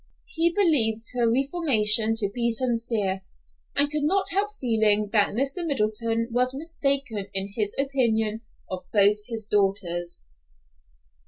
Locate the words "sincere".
2.49-3.21